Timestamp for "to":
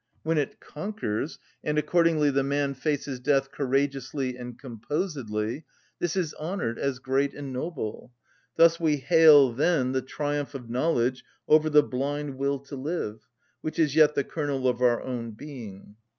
12.61-12.75